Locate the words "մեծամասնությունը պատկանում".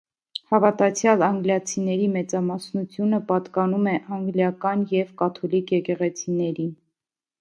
2.15-3.85